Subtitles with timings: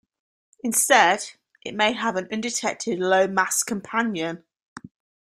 [0.63, 4.43] Instead, it may have an undetected lower mass companion.